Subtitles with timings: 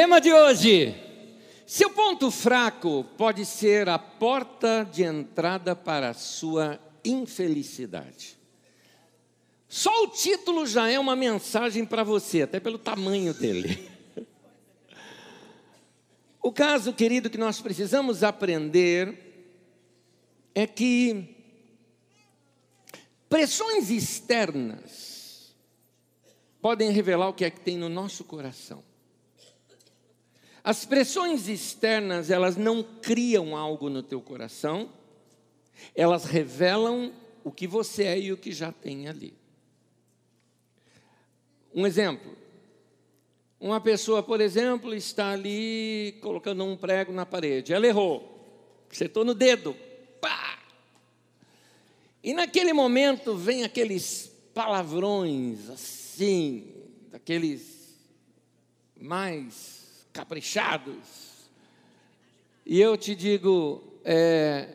[0.00, 0.94] Tema de hoje:
[1.66, 8.38] seu ponto fraco pode ser a porta de entrada para a sua infelicidade.
[9.66, 13.90] Só o título já é uma mensagem para você, até pelo tamanho dele.
[16.40, 19.50] O caso, querido, que nós precisamos aprender
[20.54, 21.34] é que
[23.28, 25.52] pressões externas
[26.62, 28.87] podem revelar o que é que tem no nosso coração.
[30.68, 34.92] As pressões externas, elas não criam algo no teu coração,
[35.94, 37.10] elas revelam
[37.42, 39.32] o que você é e o que já tem ali.
[41.74, 42.36] Um exemplo.
[43.58, 47.72] Uma pessoa, por exemplo, está ali colocando um prego na parede.
[47.72, 48.84] Ela errou.
[48.92, 49.74] Acertou no dedo.
[50.20, 50.58] Pá!
[52.22, 56.74] E naquele momento vem aqueles palavrões assim,
[57.10, 57.96] daqueles
[59.00, 59.77] mais
[60.18, 61.48] caprichados.
[62.66, 64.74] E eu te digo, é,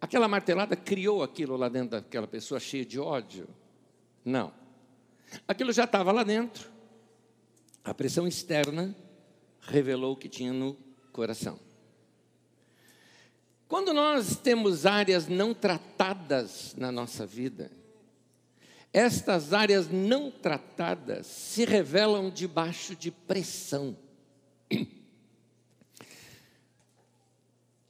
[0.00, 3.46] aquela martelada criou aquilo lá dentro daquela pessoa cheia de ódio?
[4.24, 4.50] Não.
[5.46, 6.66] Aquilo já estava lá dentro.
[7.84, 8.96] A pressão externa
[9.60, 10.78] revelou o que tinha no
[11.12, 11.60] coração.
[13.68, 17.70] Quando nós temos áreas não tratadas na nossa vida,
[18.94, 23.94] estas áreas não tratadas se revelam debaixo de pressão.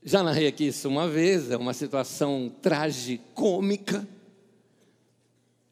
[0.05, 4.07] Já narrei aqui isso uma vez, é uma situação tragicômica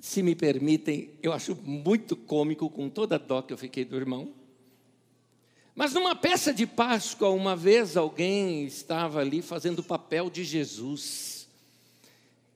[0.02, 3.94] se me permitem, eu acho muito cômico, com toda a dó que eu fiquei do
[3.94, 4.34] irmão.
[5.76, 11.48] Mas numa peça de Páscoa, uma vez alguém estava ali fazendo o papel de Jesus.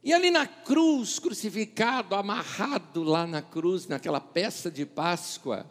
[0.03, 5.71] E ali na cruz, crucificado, amarrado lá na cruz, naquela peça de Páscoa,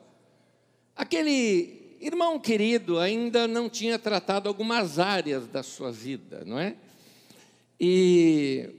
[0.95, 6.76] aquele irmão querido ainda não tinha tratado algumas áreas da sua vida, não é?
[7.80, 8.70] E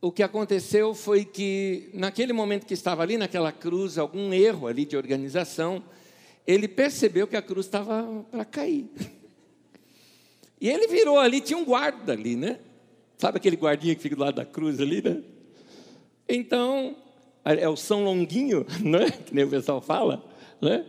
[0.00, 4.84] o que aconteceu foi que, naquele momento que estava ali naquela cruz, algum erro ali
[4.84, 5.82] de organização,
[6.46, 8.86] ele percebeu que a cruz estava para cair.
[10.60, 12.58] E ele virou ali, tinha um guarda ali, né?
[13.16, 15.22] Sabe aquele guardinha que fica do lado da cruz ali, né?
[16.28, 16.96] Então,
[17.44, 19.10] é o São Longuinho, né?
[19.10, 20.24] Que nem o pessoal fala,
[20.60, 20.84] né?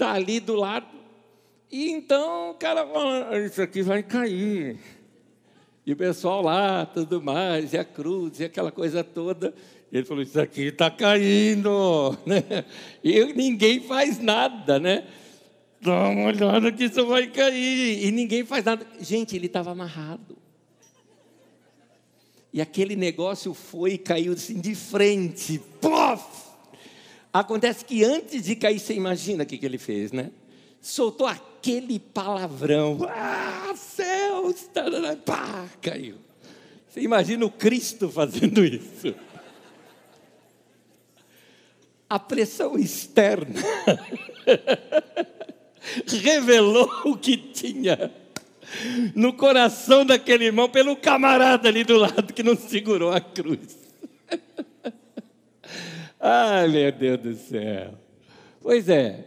[0.00, 0.86] Está ali do lado.
[1.70, 4.78] E então o cara fala, isso aqui vai cair.
[5.84, 9.52] E o pessoal lá, tudo mais, e a cruz, e aquela coisa toda.
[9.92, 12.16] Ele falou: Isso aqui está caindo.
[12.24, 12.64] Né?
[13.04, 15.06] E ninguém faz nada, né?
[15.82, 18.02] Dá uma olhada que isso vai cair.
[18.02, 18.86] E ninguém faz nada.
[19.00, 20.34] Gente, ele estava amarrado.
[22.54, 25.60] E aquele negócio foi e caiu assim de frente.
[25.78, 26.39] Pof!
[27.32, 30.30] Acontece que antes de cair, você imagina o que, que ele fez, né?
[30.80, 32.98] Soltou aquele palavrão.
[33.08, 34.68] Ah, céus!
[35.24, 36.16] Pá, caiu.
[36.88, 39.14] Você imagina o Cristo fazendo isso.
[42.08, 43.60] A pressão externa
[46.20, 48.12] revelou o que tinha
[49.14, 53.78] no coração daquele irmão pelo camarada ali do lado que não segurou a cruz.
[56.20, 57.94] Ai, meu Deus do céu.
[58.60, 59.24] Pois é,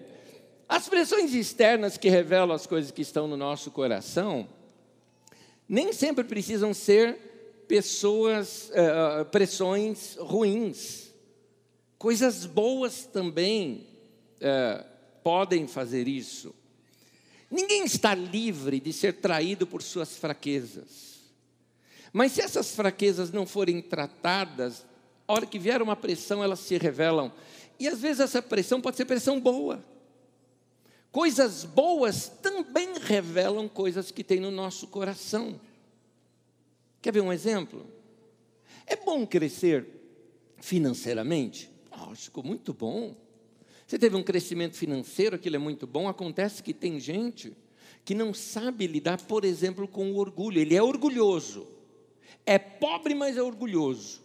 [0.70, 4.48] as pressões externas que revelam as coisas que estão no nosso coração,
[5.68, 7.18] nem sempre precisam ser
[7.68, 11.12] pessoas, uh, pressões ruins.
[11.98, 13.88] Coisas boas também
[14.38, 14.86] uh,
[15.24, 16.54] podem fazer isso.
[17.50, 21.14] Ninguém está livre de ser traído por suas fraquezas.
[22.12, 24.86] Mas se essas fraquezas não forem tratadas,
[25.34, 27.32] a hora que vier uma pressão, elas se revelam.
[27.80, 29.84] E às vezes essa pressão pode ser pressão boa.
[31.12, 35.60] Coisas boas também revelam coisas que tem no nosso coração.
[37.02, 37.86] Quer ver um exemplo?
[38.88, 39.86] É bom crescer
[40.60, 41.70] financeiramente?
[41.96, 43.16] Lógico, muito bom.
[43.86, 46.08] Você teve um crescimento financeiro, aquilo é muito bom.
[46.08, 47.56] Acontece que tem gente
[48.04, 50.60] que não sabe lidar, por exemplo, com o orgulho.
[50.60, 51.68] Ele é orgulhoso.
[52.46, 54.23] É pobre, mas é orgulhoso.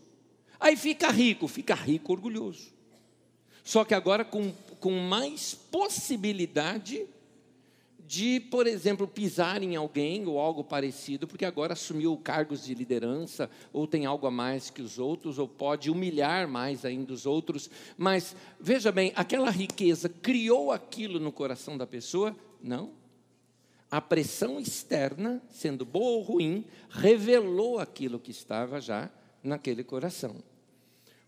[0.61, 2.73] Aí fica rico, fica rico, orgulhoso.
[3.63, 7.07] Só que agora com com mais possibilidade
[8.07, 13.51] de, por exemplo, pisar em alguém ou algo parecido, porque agora assumiu cargos de liderança,
[13.71, 17.69] ou tem algo a mais que os outros, ou pode humilhar mais ainda os outros.
[17.99, 22.35] Mas, veja bem, aquela riqueza criou aquilo no coração da pessoa?
[22.63, 22.93] Não.
[23.91, 29.11] A pressão externa, sendo boa ou ruim, revelou aquilo que estava já
[29.49, 30.37] naquele coração.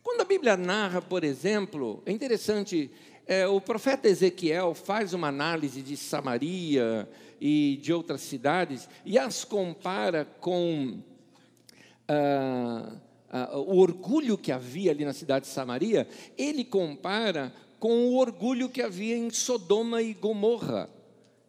[0.02, 2.90] Quando a Bíblia narra, por exemplo, é interessante,
[3.26, 7.08] é, o profeta Ezequiel faz uma análise de Samaria
[7.40, 11.02] e de outras cidades e as compara com
[12.08, 12.93] ah,
[13.31, 16.08] ah, o orgulho que havia ali na cidade de Samaria.
[16.37, 20.90] Ele compara com o orgulho que havia em Sodoma e Gomorra.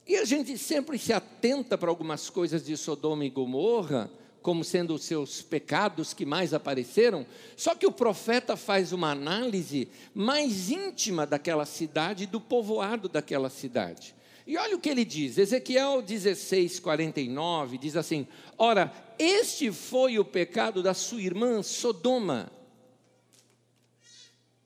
[0.08, 4.12] E a gente sempre se atenta para algumas coisas de Sodoma e Gomorra,
[4.42, 9.88] como sendo os seus pecados que mais apareceram, só que o profeta faz uma análise
[10.14, 14.16] mais íntima daquela cidade, do povoado daquela cidade.
[14.46, 18.28] E olha o que ele diz, Ezequiel 16, 49, diz assim:
[18.58, 22.52] Ora, este foi o pecado da sua irmã Sodoma.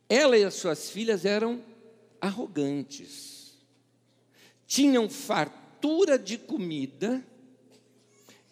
[0.08, 1.62] Ela e as suas filhas eram
[2.22, 3.54] arrogantes,
[4.66, 7.24] tinham fartura de comida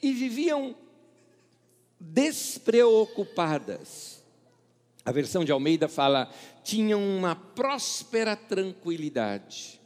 [0.02, 0.76] e viviam
[2.12, 4.22] despreocupadas.
[5.06, 6.32] A versão de Almeida fala:
[6.64, 9.80] tinham uma próspera tranquilidade,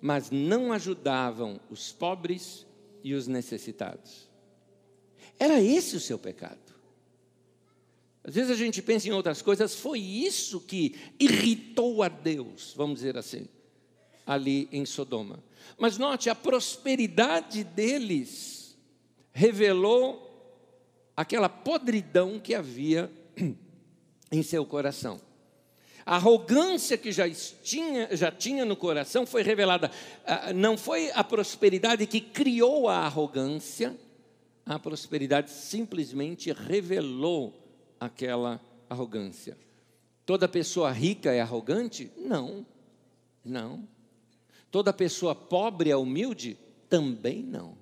[0.00, 2.64] mas não ajudavam os pobres
[3.02, 4.30] e os necessitados.
[5.38, 6.60] Era esse o seu pecado.
[8.24, 13.00] Às vezes a gente pensa em outras coisas, foi isso que irritou a Deus, vamos
[13.00, 13.48] dizer assim,
[14.24, 15.42] ali em Sodoma.
[15.76, 18.78] Mas note, a prosperidade deles
[19.32, 20.31] revelou
[21.16, 23.10] aquela podridão que havia
[24.30, 25.20] em seu coração.
[26.04, 29.90] A arrogância que já tinha, já tinha no coração foi revelada.
[30.26, 33.96] Ah, não foi a prosperidade que criou a arrogância,
[34.66, 37.54] a prosperidade simplesmente revelou
[38.00, 39.56] aquela arrogância.
[40.26, 42.10] Toda pessoa rica é arrogante?
[42.16, 42.66] Não,
[43.44, 43.88] não.
[44.70, 46.58] Toda pessoa pobre é humilde?
[46.88, 47.76] Também não.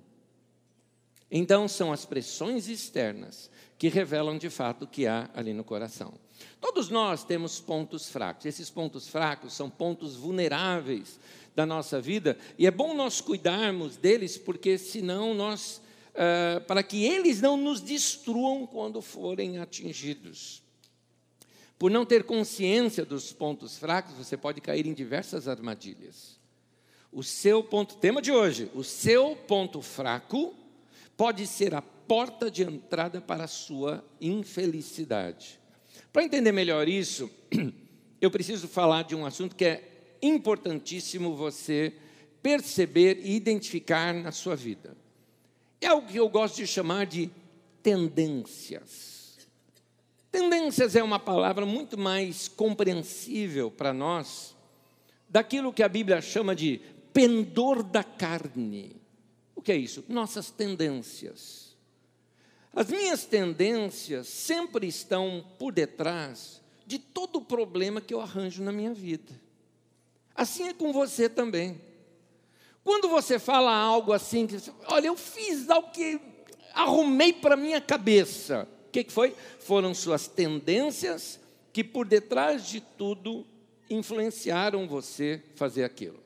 [1.31, 6.13] Então, são as pressões externas que revelam de fato o que há ali no coração.
[6.59, 8.45] Todos nós temos pontos fracos.
[8.45, 11.19] Esses pontos fracos são pontos vulneráveis
[11.55, 17.05] da nossa vida e é bom nós cuidarmos deles, porque senão nós, uh, para que
[17.05, 20.61] eles não nos destruam quando forem atingidos.
[21.79, 26.39] Por não ter consciência dos pontos fracos, você pode cair em diversas armadilhas.
[27.11, 30.55] O seu ponto, tema de hoje, o seu ponto fraco
[31.21, 35.59] pode ser a porta de entrada para a sua infelicidade.
[36.11, 37.29] Para entender melhor isso,
[38.19, 41.93] eu preciso falar de um assunto que é importantíssimo você
[42.41, 44.97] perceber e identificar na sua vida.
[45.79, 47.29] É algo que eu gosto de chamar de
[47.83, 49.37] tendências.
[50.31, 54.55] Tendências é uma palavra muito mais compreensível para nós
[55.29, 56.81] daquilo que a Bíblia chama de
[57.13, 59.00] pendor da carne.
[59.61, 60.03] O que é isso?
[60.09, 61.77] Nossas tendências.
[62.73, 68.71] As minhas tendências sempre estão por detrás de todo o problema que eu arranjo na
[68.71, 69.39] minha vida.
[70.33, 71.79] Assim é com você também.
[72.83, 76.19] Quando você fala algo assim, que, olha, eu fiz algo que
[76.73, 78.67] arrumei para minha cabeça.
[78.87, 79.35] O que, que foi?
[79.59, 81.39] Foram suas tendências
[81.71, 83.45] que por detrás de tudo
[83.91, 86.19] influenciaram você fazer aquilo.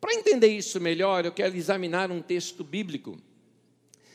[0.00, 3.18] Para entender isso melhor, eu quero examinar um texto bíblico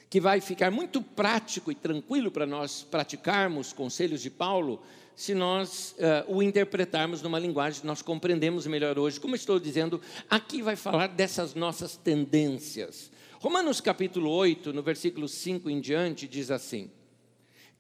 [0.09, 4.80] que vai ficar muito prático e tranquilo para nós praticarmos conselhos de Paulo,
[5.15, 9.19] se nós uh, o interpretarmos numa linguagem que nós compreendemos melhor hoje.
[9.19, 10.00] Como estou dizendo,
[10.30, 13.12] aqui vai falar dessas nossas tendências.
[13.39, 16.92] Romanos capítulo 8, no versículo 5 em diante, diz assim: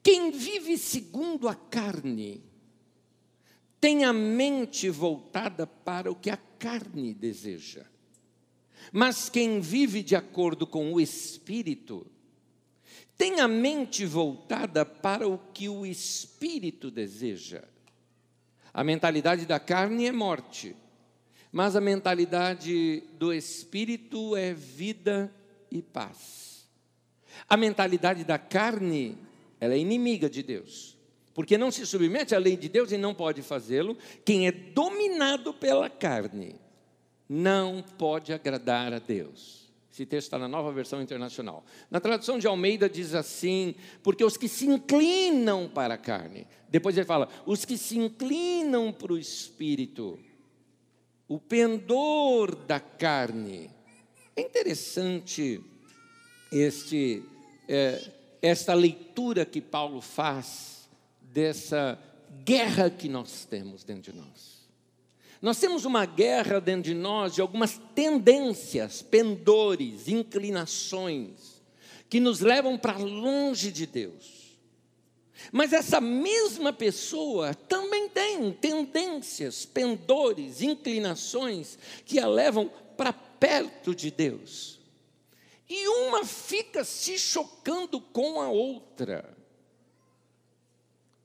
[0.01, 2.43] Quem vive segundo a carne,
[3.79, 7.92] tem a mente voltada para o que a carne deseja.
[8.91, 12.05] Mas quem vive de acordo com o Espírito,
[13.17, 17.63] tem a mente voltada para o que o Espírito deseja.
[18.73, 20.75] A mentalidade da carne é morte,
[21.51, 25.33] mas a mentalidade do Espírito é vida
[25.71, 26.67] e paz.
[27.47, 29.17] A mentalidade da carne,
[29.59, 30.97] ela é inimiga de Deus,
[31.33, 33.97] porque não se submete à lei de Deus e não pode fazê-lo.
[34.25, 36.62] Quem é dominado pela carne
[37.27, 39.63] não pode agradar a Deus.
[39.93, 41.63] Esse texto está na nova versão internacional.
[41.91, 46.47] Na tradução de Almeida diz assim: porque os que se inclinam para a carne.
[46.67, 50.19] Depois ele fala: os que se inclinam para o espírito.
[51.27, 53.69] O pendor da carne.
[54.35, 55.61] É interessante
[56.51, 57.23] este,
[57.67, 58.01] é,
[58.41, 60.89] esta leitura que Paulo faz
[61.21, 61.99] dessa
[62.43, 64.52] guerra que nós temos dentro de nós.
[65.43, 71.61] Nós temos uma guerra dentro de nós de algumas tendências, pendores, inclinações,
[72.09, 74.57] que nos levam para longe de Deus.
[75.51, 84.09] Mas essa mesma pessoa também tem tendências, pendores, inclinações que a levam para perto de
[84.11, 84.79] Deus.
[85.69, 89.42] E uma fica se chocando com a outra.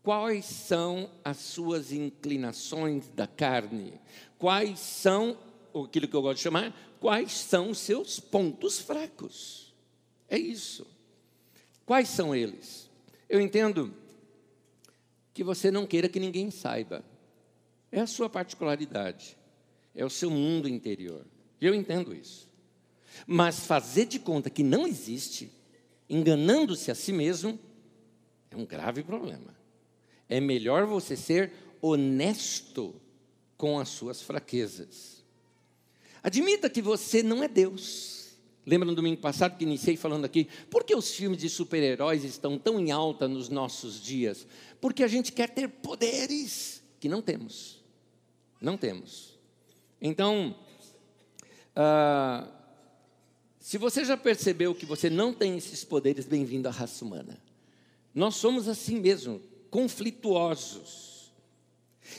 [0.09, 3.93] Quais são as suas inclinações da carne?
[4.39, 5.37] Quais são,
[5.85, 9.75] aquilo que eu gosto de chamar, quais são os seus pontos fracos?
[10.27, 10.87] É isso.
[11.85, 12.89] Quais são eles?
[13.29, 13.95] Eu entendo
[15.35, 17.05] que você não queira que ninguém saiba.
[17.93, 19.37] É a sua particularidade.
[19.95, 21.27] É o seu mundo interior.
[21.61, 22.49] Eu entendo isso.
[23.27, 25.53] Mas fazer de conta que não existe,
[26.09, 27.61] enganando-se a si mesmo,
[28.51, 29.58] é um grave problema.
[30.29, 32.95] É melhor você ser honesto
[33.57, 35.25] com as suas fraquezas.
[36.23, 38.37] Admita que você não é Deus.
[38.67, 42.59] Lembra no domingo passado que iniciei falando aqui, por que os filmes de super-heróis estão
[42.59, 44.47] tão em alta nos nossos dias?
[44.81, 47.83] Porque a gente quer ter poderes que não temos.
[48.61, 49.39] Não temos.
[50.01, 50.55] Então,
[51.75, 52.47] ah,
[53.59, 57.41] se você já percebeu que você não tem esses poderes, bem-vindo à raça humana.
[58.15, 61.33] Nós somos assim mesmo, conflituosos.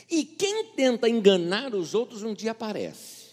[0.08, 3.30] E quem tenta enganar os outros um dia aparece.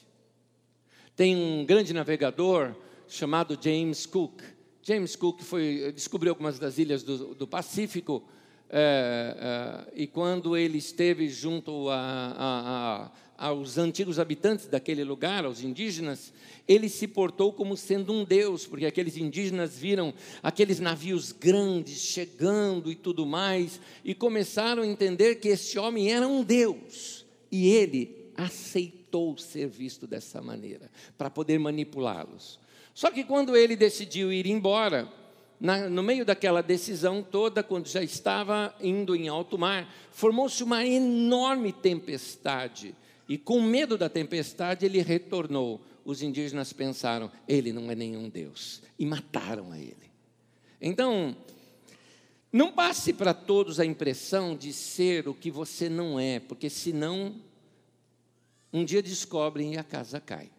[1.16, 2.76] Tem um grande navegador
[3.08, 4.42] chamado James Cook.
[4.82, 8.24] James Cook foi, descobriu algumas das ilhas do, do Pacífico
[8.70, 15.46] é, é, e quando ele esteve junto a, a, a aos antigos habitantes daquele lugar,
[15.46, 16.34] aos indígenas,
[16.68, 22.92] ele se portou como sendo um deus, porque aqueles indígenas viram aqueles navios grandes chegando
[22.92, 28.32] e tudo mais, e começaram a entender que esse homem era um deus, e ele
[28.36, 32.60] aceitou ser visto dessa maneira, para poder manipulá-los.
[32.94, 35.08] Só que quando ele decidiu ir embora,
[35.60, 40.84] na, no meio daquela decisão toda, quando já estava indo em alto mar, formou-se uma
[40.84, 42.96] enorme tempestade
[43.28, 45.82] e com medo da tempestade, ele retornou.
[46.06, 48.82] Os indígenas pensaram: ele não é nenhum Deus.
[48.98, 50.10] E mataram a ele.
[50.80, 51.36] Então,
[52.52, 57.36] não passe para todos a impressão de ser o que você não é, porque senão,
[58.72, 60.50] um dia descobrem e a casa cai.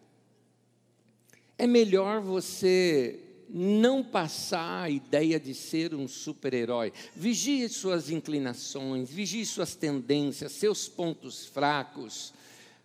[1.57, 6.93] É melhor você não passar a ideia de ser um super-herói.
[7.15, 12.33] Vigie suas inclinações, vigie suas tendências, seus pontos fracos.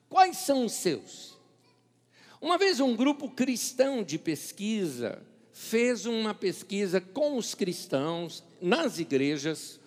[0.09, 1.37] Quais são os seus?
[2.41, 9.81] Uma vez um grupo cristão de pesquisa fez uma pesquisa com os cristãos nas igrejas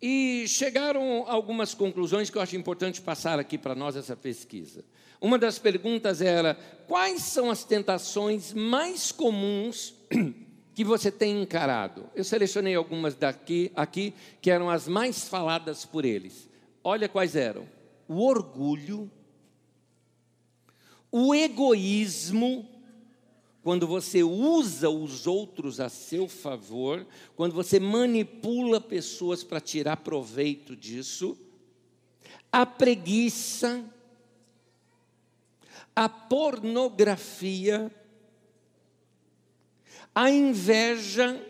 [0.00, 4.84] e chegaram a algumas conclusões que eu acho importante passar aqui para nós essa pesquisa.
[5.20, 6.54] Uma das perguntas era:
[6.86, 9.94] quais são as tentações mais comuns
[10.74, 12.08] que você tem encarado?
[12.14, 16.48] Eu selecionei algumas daqui aqui que eram as mais faladas por eles.
[16.84, 17.66] Olha quais eram:
[18.06, 19.10] o orgulho,
[21.18, 22.68] o egoísmo,
[23.62, 30.76] quando você usa os outros a seu favor, quando você manipula pessoas para tirar proveito
[30.76, 31.34] disso,
[32.52, 33.82] a preguiça,
[35.94, 37.90] a pornografia,
[40.14, 41.42] a inveja,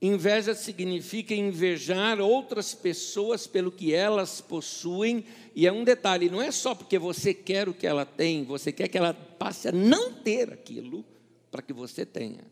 [0.00, 5.24] Inveja significa invejar outras pessoas pelo que elas possuem,
[5.56, 8.70] e é um detalhe: não é só porque você quer o que ela tem, você
[8.70, 11.02] quer que ela passe a não ter aquilo
[11.50, 12.44] para que você tenha.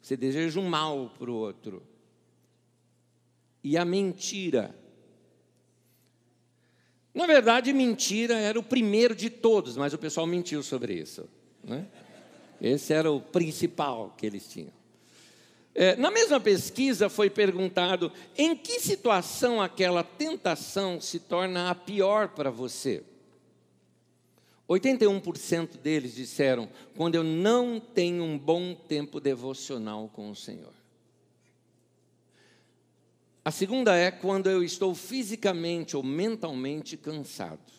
[0.00, 1.82] Você deseja um mal para o outro.
[3.64, 4.74] E a mentira.
[7.12, 11.28] Na verdade, mentira era o primeiro de todos, mas o pessoal mentiu sobre isso.
[11.62, 11.86] Né?
[12.60, 14.72] Esse era o principal que eles tinham.
[15.74, 22.28] É, na mesma pesquisa foi perguntado em que situação aquela tentação se torna a pior
[22.28, 23.02] para você.
[24.68, 30.72] 81% deles disseram quando eu não tenho um bom tempo devocional com o Senhor.
[33.44, 37.72] A segunda é quando eu estou fisicamente ou mentalmente cansado.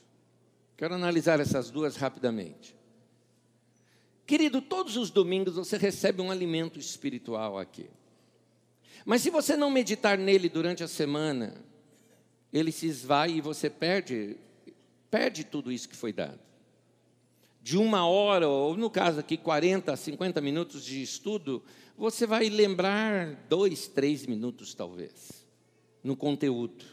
[0.75, 2.75] Quero analisar essas duas rapidamente.
[4.25, 7.89] Querido, todos os domingos você recebe um alimento espiritual aqui.
[9.05, 11.53] Mas se você não meditar nele durante a semana,
[12.51, 14.37] ele se esvai e você perde,
[15.11, 16.39] perde tudo isso que foi dado.
[17.61, 21.61] De uma hora, ou no caso aqui, 40, 50 minutos de estudo,
[21.97, 25.45] você vai lembrar dois, três minutos talvez,
[26.03, 26.85] no conteúdo.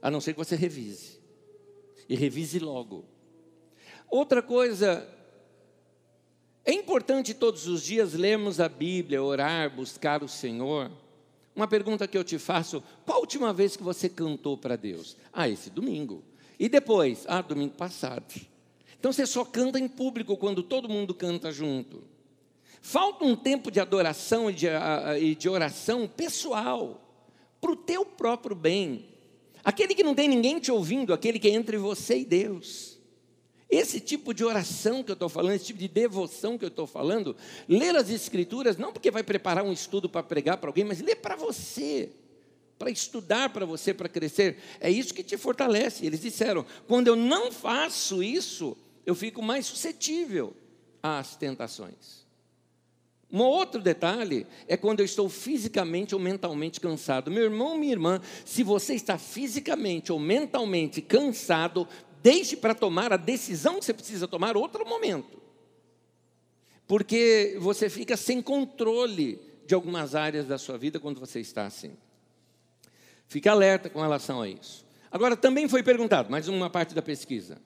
[0.00, 1.20] A não ser que você revise.
[2.08, 3.04] E revise logo.
[4.10, 5.08] Outra coisa
[6.64, 10.90] é importante todos os dias lermos a Bíblia, orar, buscar o Senhor,
[11.54, 15.16] Uma pergunta que eu te faço: qual a última vez que você cantou para Deus?
[15.32, 16.24] Ah, esse domingo.
[16.58, 17.24] E depois?
[17.28, 18.24] Ah, domingo passado.
[18.98, 22.04] Então você só canta em público quando todo mundo canta junto.
[22.80, 24.66] Falta um tempo de adoração e de,
[25.20, 27.00] e de oração pessoal,
[27.60, 29.06] para o teu próprio bem.
[29.64, 32.91] Aquele que não tem ninguém te ouvindo, aquele que é entre você e Deus.
[33.72, 36.86] Esse tipo de oração que eu estou falando, esse tipo de devoção que eu estou
[36.86, 37.34] falando,
[37.66, 41.16] ler as Escrituras, não porque vai preparar um estudo para pregar para alguém, mas ler
[41.16, 42.10] para você,
[42.78, 44.58] para estudar para você, para crescer.
[44.78, 46.04] É isso que te fortalece.
[46.04, 48.76] Eles disseram: quando eu não faço isso,
[49.06, 50.54] eu fico mais suscetível
[51.02, 52.26] às tentações.
[53.32, 57.30] Um outro detalhe é quando eu estou fisicamente ou mentalmente cansado.
[57.30, 61.88] Meu irmão, minha irmã, se você está fisicamente ou mentalmente cansado,
[62.22, 65.42] Deixe para tomar a decisão que você precisa tomar outro momento.
[66.86, 71.96] Porque você fica sem controle de algumas áreas da sua vida quando você está assim.
[73.26, 74.84] Fique alerta com relação a isso.
[75.10, 77.60] Agora, também foi perguntado, mais uma parte da pesquisa: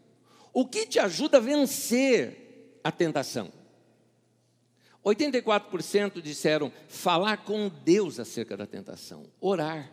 [0.52, 3.52] o que te ajuda a vencer a tentação?
[5.04, 9.92] 84% disseram falar com Deus acerca da tentação, orar.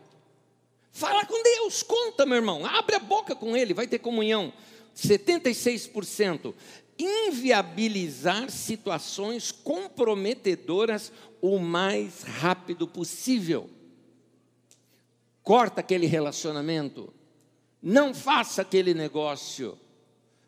[0.94, 4.52] Fala com Deus, conta, meu irmão, abre a boca com Ele, vai ter comunhão.
[4.96, 6.54] 76%.
[6.96, 11.10] Inviabilizar situações comprometedoras
[11.42, 13.68] o mais rápido possível.
[15.42, 17.12] Corta aquele relacionamento,
[17.82, 19.76] não faça aquele negócio,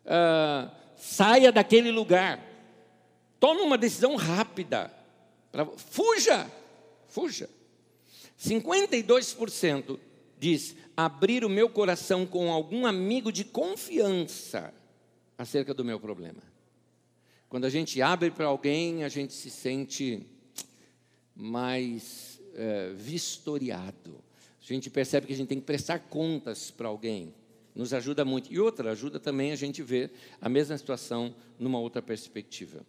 [0.05, 2.41] uh, saia daquele lugar,
[3.37, 4.93] tome uma decisão rápida,
[5.51, 6.49] pra, fuja,
[7.09, 7.49] fuja.
[8.39, 10.06] 52%
[10.37, 14.73] diz: abrir o meu coração com algum amigo de confiança
[15.37, 16.41] acerca do meu problema.
[17.49, 20.25] Quando a gente abre para alguém, a gente se sente
[21.35, 24.21] mais é, vistoriado.
[24.59, 27.33] A gente percebe que a gente tem que prestar contas para alguém.
[27.73, 28.51] Nos ajuda muito.
[28.51, 32.85] E outra, ajuda também a gente ver a mesma situação numa outra perspectiva.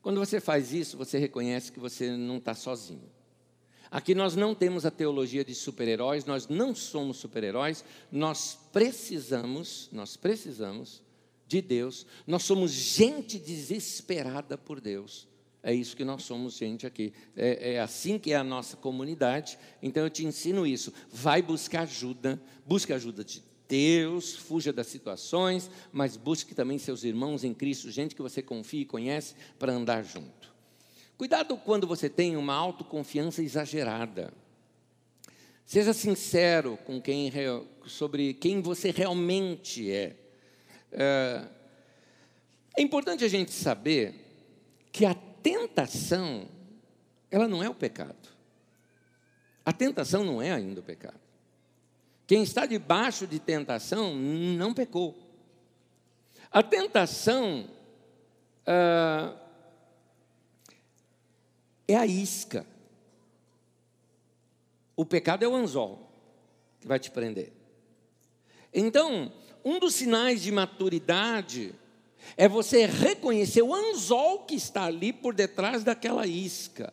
[0.00, 3.10] Quando você faz isso, você reconhece que você não está sozinho.
[3.94, 10.16] Aqui nós não temos a teologia de super-heróis, nós não somos super-heróis, nós precisamos, nós
[10.16, 11.00] precisamos
[11.46, 15.28] de Deus, nós somos gente desesperada por Deus.
[15.62, 17.12] É isso que nós somos, gente, aqui.
[17.36, 19.56] É, é, assim que é a nossa comunidade.
[19.80, 20.92] Então eu te ensino isso.
[21.08, 27.44] Vai buscar ajuda, busque ajuda de Deus, fuja das situações, mas busque também seus irmãos
[27.44, 30.53] em Cristo, gente que você confia e conhece, para andar junto.
[31.16, 34.32] Cuidado quando você tem uma autoconfiança exagerada.
[35.64, 37.30] Seja sincero com quem
[37.86, 40.16] sobre quem você realmente é.
[40.92, 41.48] é.
[42.76, 44.14] É importante a gente saber
[44.90, 46.48] que a tentação,
[47.30, 48.28] ela não é o pecado.
[49.64, 51.20] A tentação não é ainda o pecado.
[52.26, 55.16] Quem está debaixo de tentação não pecou.
[56.50, 57.68] A tentação
[58.66, 59.43] uh,
[61.86, 62.66] é a isca.
[64.96, 66.10] O pecado é o anzol
[66.80, 67.52] que vai te prender.
[68.72, 69.32] Então,
[69.64, 71.74] um dos sinais de maturidade
[72.36, 76.92] é você reconhecer o anzol que está ali por detrás daquela isca.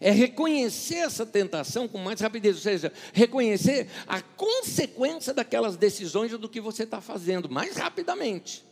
[0.00, 6.48] É reconhecer essa tentação com mais rapidez, ou seja, reconhecer a consequência daquelas decisões do
[6.48, 8.64] que você está fazendo mais rapidamente.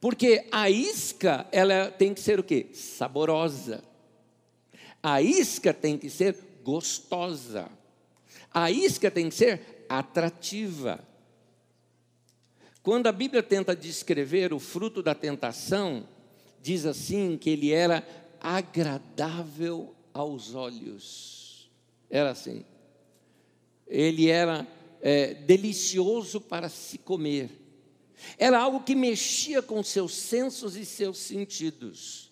[0.00, 2.68] Porque a isca, ela tem que ser o quê?
[2.72, 3.82] Saborosa.
[5.02, 7.68] A isca tem que ser gostosa.
[8.52, 11.00] A isca tem que ser atrativa.
[12.82, 16.08] Quando a Bíblia tenta descrever o fruto da tentação,
[16.62, 18.06] diz assim que ele era
[18.40, 21.70] agradável aos olhos.
[22.08, 22.64] Era assim.
[23.86, 24.66] Ele era
[25.00, 27.50] é, delicioso para se comer.
[28.36, 32.30] Era algo que mexia com seus sensos e seus sentidos.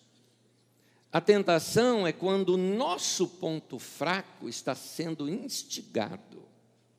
[1.11, 6.43] A tentação é quando o nosso ponto fraco está sendo instigado,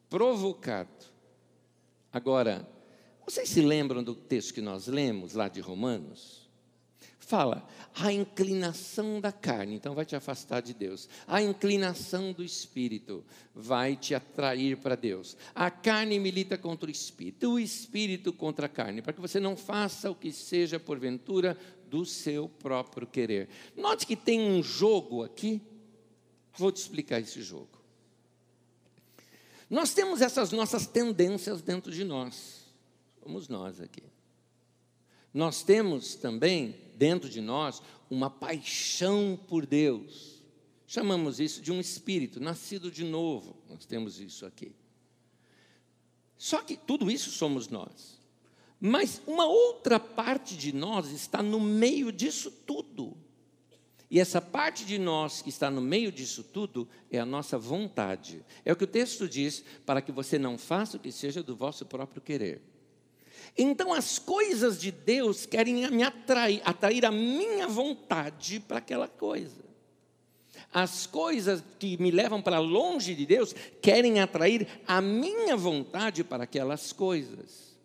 [0.09, 1.07] provocado.
[2.13, 2.69] Agora,
[3.27, 6.48] vocês se lembram do texto que nós lemos lá de Romanos?
[7.29, 11.09] Fala a inclinação da carne, então vai te afastar de Deus.
[11.27, 13.23] A inclinação do espírito
[13.55, 15.37] vai te atrair para Deus.
[15.55, 19.57] A carne milita contra o espírito, o espírito contra a carne, para que você não
[19.57, 21.57] faça o que seja porventura
[21.91, 23.49] do seu próprio querer.
[23.77, 25.61] Note que tem um jogo aqui.
[26.55, 27.79] Vou te explicar esse jogo.
[29.69, 32.65] Nós temos essas nossas tendências dentro de nós.
[33.23, 34.03] Somos nós aqui.
[35.35, 37.81] Nós temos também dentro de nós
[38.11, 40.43] uma paixão por Deus.
[40.87, 43.57] Chamamos isso de um espírito, nascido de novo.
[43.69, 44.75] Nós temos isso aqui.
[46.37, 48.19] Só que tudo isso somos nós.
[48.81, 53.17] Mas uma outra parte de nós está no meio disso tudo.
[54.11, 58.43] E essa parte de nós que está no meio disso tudo é a nossa vontade.
[58.65, 61.55] É o que o texto diz, para que você não faça o que seja do
[61.55, 62.63] vosso próprio querer.
[63.57, 69.69] Então as coisas de Deus querem me atrair, atrair a minha vontade para aquela coisa.
[70.73, 76.45] As coisas que me levam para longe de Deus querem atrair a minha vontade para
[76.45, 77.77] aquelas coisas.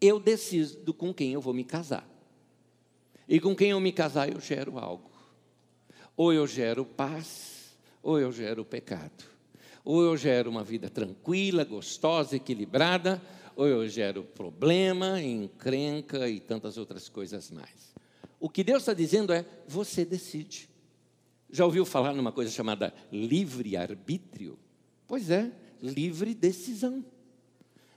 [0.00, 2.08] Eu decido com quem eu vou me casar.
[3.28, 5.10] E com quem eu me casar, eu gero algo.
[6.16, 9.24] Ou eu gero paz, ou eu gero pecado.
[9.84, 13.20] Ou eu gero uma vida tranquila, gostosa, equilibrada,
[13.58, 17.92] ou eu gero problema, encrenca e tantas outras coisas mais.
[18.38, 20.70] O que Deus está dizendo é: você decide.
[21.50, 24.56] Já ouviu falar numa coisa chamada livre-arbítrio?
[25.08, 25.50] Pois é,
[25.82, 27.04] livre decisão.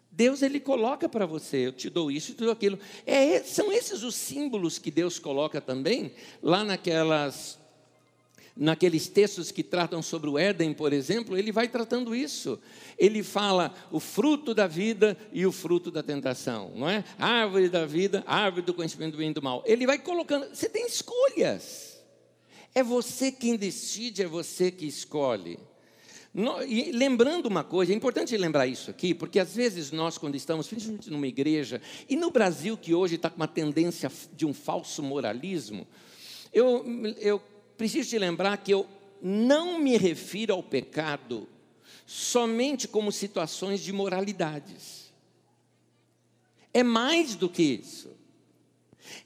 [0.10, 2.80] Deus ele coloca para você, eu te dou isso e tudo aquilo.
[3.06, 7.61] É, são esses os símbolos que Deus coloca também lá naquelas
[8.56, 12.60] naqueles textos que tratam sobre o Éden, por exemplo, ele vai tratando isso.
[12.98, 17.04] Ele fala o fruto da vida e o fruto da tentação, não é?
[17.18, 19.64] Árvore da vida, árvore do conhecimento do bem e do mal.
[19.66, 22.00] Ele vai colocando, você tem escolhas.
[22.74, 25.60] É você quem decide, é você que escolhe.
[26.68, 30.68] e lembrando uma coisa, é importante lembrar isso aqui, porque às vezes nós, quando estamos,
[30.68, 35.04] principalmente numa igreja, e no Brasil, que hoje está com uma tendência de um falso
[35.04, 35.86] moralismo,
[36.54, 36.86] eu,
[37.20, 37.42] eu
[37.82, 38.86] preciso te lembrar que eu
[39.24, 41.50] não me refiro ao pecado
[42.06, 45.12] somente como situações de moralidades.
[46.72, 48.16] É mais do que isso.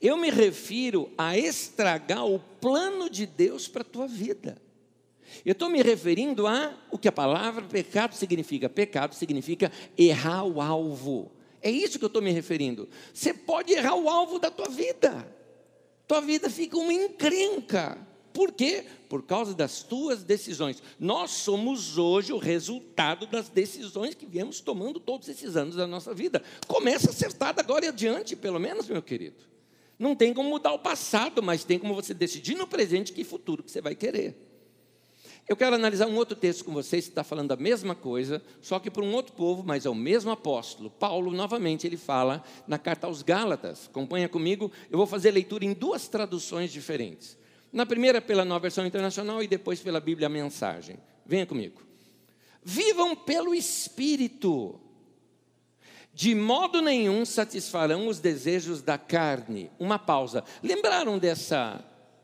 [0.02, 4.58] Eu me refiro a estragar o plano de Deus para a tua vida.
[5.46, 8.70] Eu estou me referindo a o que a palavra pecado significa.
[8.70, 11.30] Pecado significa errar o alvo.
[11.62, 12.88] É isso que eu estou me referindo.
[13.14, 15.30] Você pode errar o alvo da tua vida.
[16.08, 18.15] Tua vida fica uma encrenca.
[18.36, 18.84] Por quê?
[19.08, 20.84] Por causa das tuas decisões.
[21.00, 26.14] Nós somos hoje o resultado das decisões que viemos tomando todos esses anos da nossa
[26.14, 26.44] vida.
[26.68, 29.38] Começa acertada agora e adiante, pelo menos, meu querido.
[29.98, 33.64] Não tem como mudar o passado, mas tem como você decidir no presente que futuro
[33.64, 34.36] que você vai querer.
[35.48, 38.80] Eu quero analisar um outro texto com vocês que está falando a mesma coisa, só
[38.80, 40.90] que para um outro povo, mas é o mesmo apóstolo.
[40.90, 43.88] Paulo, novamente, ele fala na carta aos Gálatas.
[43.88, 47.38] Acompanha comigo, eu vou fazer leitura em duas traduções diferentes.
[47.76, 50.96] Na primeira pela nova versão internacional e depois pela Bíblia Mensagem.
[51.26, 51.82] Venha comigo.
[52.64, 54.80] Vivam pelo Espírito.
[56.14, 59.70] De modo nenhum satisfarão os desejos da carne.
[59.78, 60.42] Uma pausa.
[60.64, 61.84] Lembraram dessa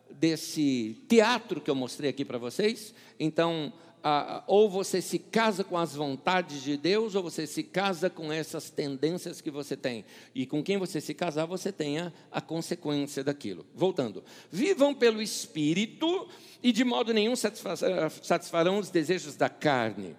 [0.09, 2.93] desse teatro que eu mostrei aqui para vocês?
[3.19, 8.09] Então, ah, ou você se casa com as vontades de Deus, ou você se casa
[8.09, 10.03] com essas tendências que você tem.
[10.33, 13.65] E com quem você se casar, você tenha a consequência daquilo.
[13.75, 14.23] Voltando.
[14.51, 16.27] Vivam pelo Espírito
[16.63, 20.15] e de modo nenhum satisfarão os desejos da carne.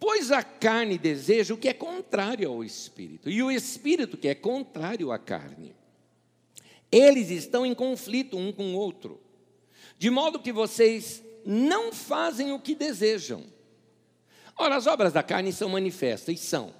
[0.00, 4.34] Pois a carne deseja o que é contrário ao Espírito, e o Espírito que é
[4.34, 5.74] contrário à carne.
[6.90, 9.20] Eles estão em conflito um com o outro,
[9.98, 13.42] de modo que vocês não fazem o que desejam.
[14.54, 16.74] Ora, as obras da carne são manifestas e são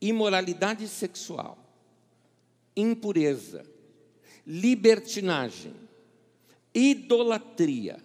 [0.00, 1.58] imoralidade sexual,
[2.74, 3.62] impureza,
[4.46, 5.74] libertinagem,
[6.74, 8.02] idolatria,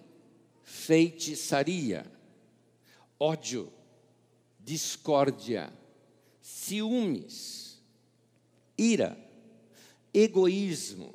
[0.62, 2.04] feitiçaria,
[3.18, 3.72] ódio,
[4.60, 5.72] discórdia,
[6.42, 7.82] ciúmes,
[8.76, 9.18] ira,
[10.12, 11.14] egoísmo,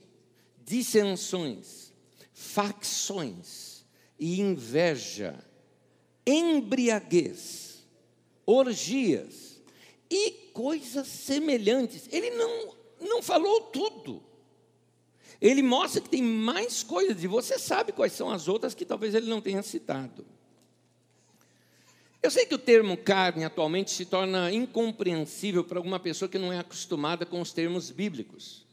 [0.65, 1.93] dissensões,
[2.33, 3.72] facções,
[4.19, 5.43] e inveja,
[6.25, 7.85] embriaguez,
[8.45, 9.61] orgias
[10.09, 12.07] e coisas semelhantes.
[12.11, 14.23] Ele não, não falou tudo.
[15.41, 19.13] Ele mostra que tem mais coisas, e você sabe quais são as outras que talvez
[19.13, 20.25] ele não tenha citado.
[22.21, 26.53] Eu sei que o termo carne atualmente se torna incompreensível para alguma pessoa que não
[26.53, 28.65] é acostumada com os termos bíblicos.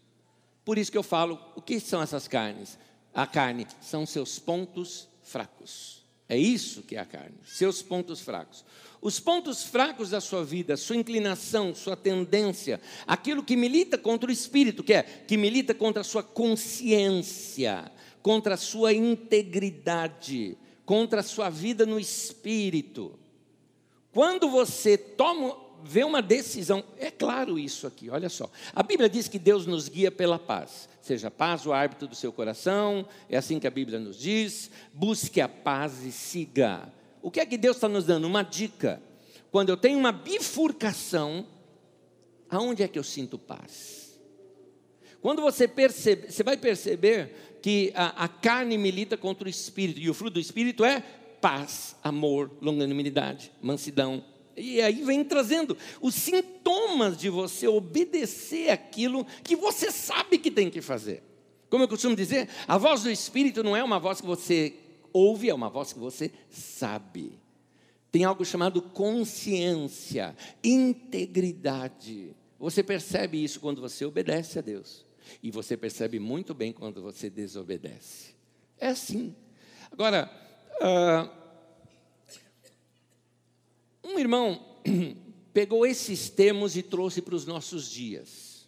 [0.64, 2.79] Por isso que eu falo, o que são essas carnes?
[3.12, 6.01] A carne são seus pontos fracos.
[6.29, 8.64] É isso que é a carne, seus pontos fracos.
[9.03, 14.33] Os pontos fracos da sua vida, sua inclinação, sua tendência, aquilo que milita contra o
[14.33, 17.90] espírito, que é que milita contra a sua consciência,
[18.23, 23.19] contra a sua integridade, contra a sua vida no espírito.
[24.12, 26.85] Quando você toma vê uma decisão.
[26.99, 28.51] É claro isso aqui, olha só.
[28.75, 30.88] A Bíblia diz que Deus nos guia pela paz.
[31.01, 34.71] Seja paz o árbitro do seu coração, é assim que a Bíblia nos diz.
[34.93, 36.93] Busque a paz e siga.
[37.23, 38.27] O que é que Deus está nos dando?
[38.27, 39.03] Uma dica.
[39.51, 41.47] Quando eu tenho uma bifurcação,
[42.49, 44.19] aonde é que eu sinto paz?
[45.21, 50.09] Quando você percebe, você vai perceber que a, a carne milita contra o espírito, e
[50.09, 51.01] o fruto do espírito é
[51.40, 54.25] paz, amor, longanimidade, mansidão.
[54.57, 60.71] E aí vem trazendo os sintomas de você obedecer aquilo que você sabe que tem
[60.71, 61.23] que fazer.
[61.69, 64.75] Como eu costumo dizer, a voz do Espírito não é uma voz que você
[65.13, 67.39] ouve, é uma voz que você sabe.
[68.11, 72.35] Tem algo chamado consciência, integridade.
[72.59, 75.07] Você percebe isso quando você obedece a Deus.
[75.43, 78.35] E você percebe muito bem quando você desobedece.
[78.79, 79.35] É assim.
[79.93, 80.29] Agora,
[80.81, 81.39] uh,
[84.03, 84.65] um irmão
[85.53, 88.67] pegou esses termos e trouxe para os nossos dias.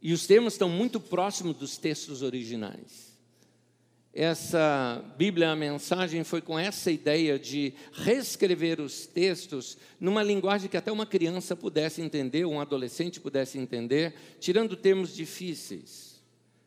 [0.00, 3.12] E os termos estão muito próximos dos textos originais
[4.14, 10.76] essa Bíblia, a mensagem foi com essa ideia de reescrever os textos numa linguagem que
[10.76, 16.11] até uma criança pudesse entender, um adolescente pudesse entender, tirando termos difíceis,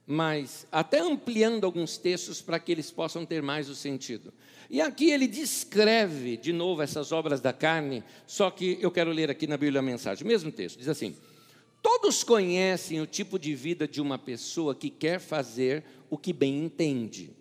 [0.08, 4.32] mas até ampliando alguns textos para que eles possam ter mais o sentido.
[4.70, 9.30] E aqui ele descreve de novo essas obras da carne, só que eu quero ler
[9.30, 11.16] aqui na Bíblia a mensagem, mesmo texto, diz assim:
[11.82, 16.64] Todos conhecem o tipo de vida de uma pessoa que quer fazer o que bem
[16.64, 17.32] entende.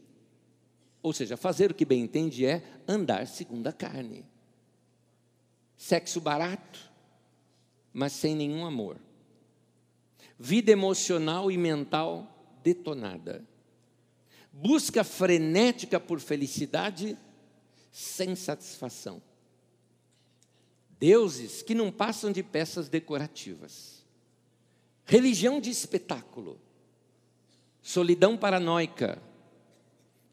[1.02, 4.24] Ou seja, fazer o que bem entende é andar segundo a carne.
[5.76, 6.90] Sexo barato,
[7.92, 8.96] mas sem nenhum amor.
[10.38, 12.33] Vida emocional e mental
[12.64, 13.46] detonada.
[14.50, 17.18] Busca frenética por felicidade
[17.92, 19.22] sem satisfação.
[20.98, 24.04] Deuses que não passam de peças decorativas.
[25.04, 26.58] Religião de espetáculo,
[27.82, 29.20] solidão paranoica,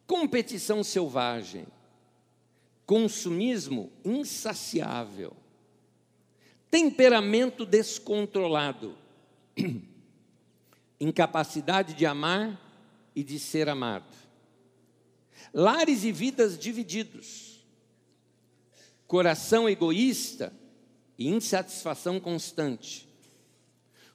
[0.07, 1.67] competição selvagem,
[2.85, 5.33] consumismo insaciável,
[6.69, 8.97] temperamento descontrolado,
[11.01, 12.61] incapacidade de amar
[13.15, 14.15] e de ser amado,
[15.51, 17.65] lares e vidas divididos,
[19.07, 20.53] coração egoísta
[21.17, 23.09] e insatisfação constante,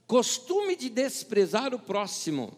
[0.07, 2.57] costume de desprezar o próximo,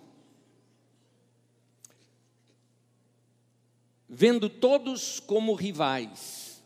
[4.06, 6.62] vendo todos como rivais,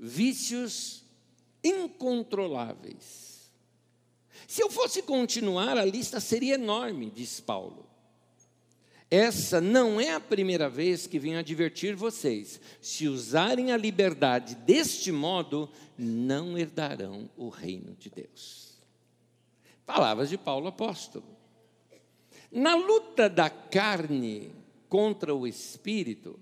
[0.00, 1.04] vícios
[1.62, 3.31] incontroláveis.
[4.52, 7.86] Se eu fosse continuar, a lista seria enorme, diz Paulo.
[9.10, 12.60] Essa não é a primeira vez que venho advertir vocês.
[12.78, 18.76] Se usarem a liberdade deste modo, não herdarão o reino de Deus.
[19.86, 21.24] Palavras de Paulo apóstolo.
[22.50, 24.52] Na luta da carne
[24.86, 26.38] contra o espírito,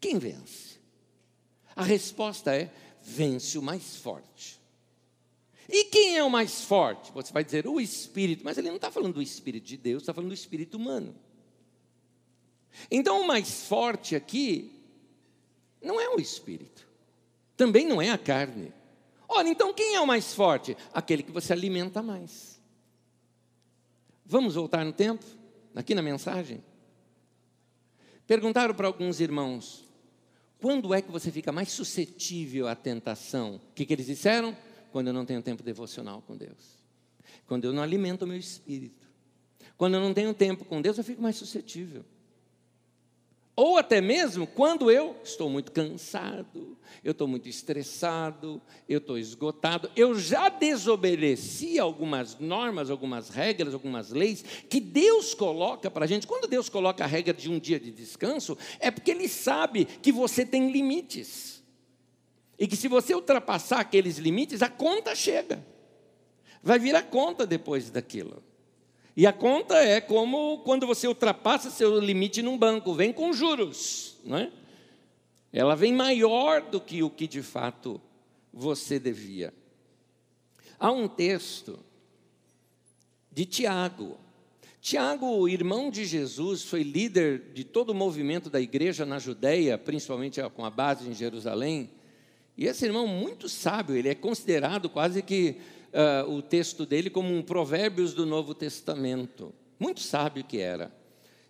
[0.00, 0.78] quem vence?
[1.76, 4.61] A resposta é: vence o mais forte.
[5.72, 7.10] E quem é o mais forte?
[7.12, 10.12] Você vai dizer o espírito, mas ele não está falando do espírito de Deus, está
[10.12, 11.16] falando do espírito humano.
[12.90, 14.70] Então, o mais forte aqui
[15.80, 16.86] não é o espírito,
[17.56, 18.70] também não é a carne.
[19.26, 20.76] Olha, então quem é o mais forte?
[20.92, 22.60] Aquele que você alimenta mais.
[24.26, 25.24] Vamos voltar no tempo?
[25.74, 26.62] Aqui na mensagem?
[28.26, 29.86] Perguntaram para alguns irmãos:
[30.60, 33.56] quando é que você fica mais suscetível à tentação?
[33.56, 34.54] O que, que eles disseram?
[34.92, 36.78] Quando eu não tenho tempo devocional com Deus.
[37.46, 39.08] Quando eu não alimento o meu espírito.
[39.76, 42.04] Quando eu não tenho tempo com Deus, eu fico mais suscetível.
[43.54, 49.90] Ou até mesmo quando eu estou muito cansado, eu estou muito estressado, eu estou esgotado,
[49.94, 56.26] eu já desobedeci algumas normas, algumas regras, algumas leis que Deus coloca para a gente.
[56.26, 60.12] Quando Deus coloca a regra de um dia de descanso, é porque Ele sabe que
[60.12, 61.61] você tem limites.
[62.62, 65.66] E que se você ultrapassar aqueles limites, a conta chega.
[66.62, 68.40] Vai vir a conta depois daquilo.
[69.16, 74.16] E a conta é como quando você ultrapassa seu limite num banco, vem com juros,
[74.24, 74.52] não é?
[75.52, 78.00] Ela vem maior do que o que de fato
[78.54, 79.52] você devia.
[80.78, 81.80] Há um texto
[83.32, 84.20] de Tiago.
[84.80, 90.40] Tiago, irmão de Jesus, foi líder de todo o movimento da igreja na Judéia, principalmente
[90.50, 91.90] com a base em Jerusalém.
[92.56, 95.56] E esse irmão muito sábio, ele é considerado quase que
[95.92, 99.52] uh, o texto dele como um provérbios do Novo Testamento.
[99.78, 100.94] Muito sábio que era.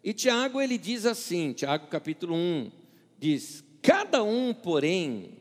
[0.03, 2.71] E Tiago ele diz assim, Tiago capítulo 1,
[3.19, 5.39] diz: "Cada um, porém,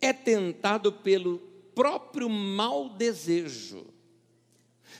[0.00, 1.38] é tentado pelo
[1.74, 3.86] próprio mau desejo,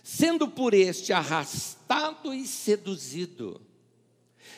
[0.03, 3.61] sendo por este arrastado e seduzido.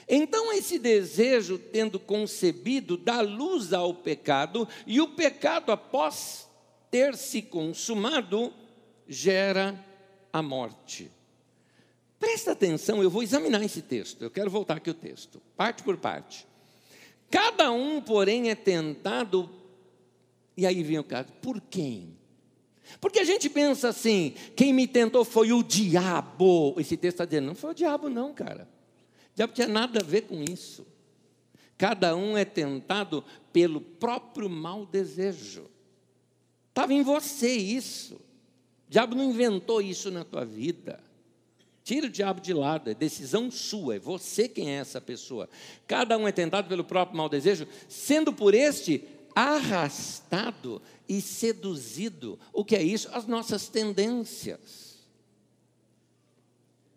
[0.08, 6.48] Então, esse desejo, tendo concebido, dá luz ao pecado, e o pecado, após
[6.90, 8.52] ter se consumado,
[9.08, 9.84] gera
[10.32, 11.10] a morte.
[12.20, 15.96] Presta atenção, eu vou examinar esse texto, eu quero voltar aqui o texto, parte por
[15.96, 16.46] parte.
[17.30, 19.50] Cada um, porém, é tentado,
[20.56, 22.16] e aí vem o caso, por quem?
[23.00, 26.76] Porque a gente pensa assim, quem me tentou foi o diabo.
[26.78, 28.75] Esse texto está dizendo, não foi o diabo, não, cara.
[29.36, 30.86] Diabo tinha nada a ver com isso.
[31.76, 33.22] Cada um é tentado
[33.52, 35.70] pelo próprio mau desejo.
[36.70, 38.14] Estava em você isso.
[38.14, 38.20] O
[38.88, 40.98] diabo não inventou isso na tua vida.
[41.84, 45.48] Tira o diabo de lado, é decisão sua, é você quem é essa pessoa.
[45.86, 52.38] Cada um é tentado pelo próprio mau desejo, sendo por este arrastado e seduzido.
[52.54, 53.08] O que é isso?
[53.12, 54.85] As nossas tendências.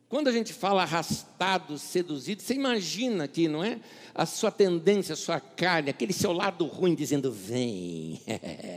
[0.09, 3.79] Quando a gente fala arrastado, seduzido, você imagina aqui, não é?
[4.15, 8.19] A sua tendência, a sua carne, aquele seu lado ruim dizendo: vem,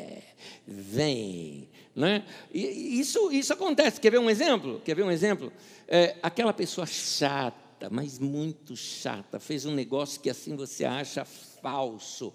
[0.68, 2.26] vem, né?
[2.52, 3.98] E isso, isso acontece.
[3.98, 4.82] Quer ver um exemplo?
[4.84, 5.50] Quer ver um exemplo?
[5.88, 12.30] É, aquela pessoa chata, mas muito chata, fez um negócio que assim você acha falso.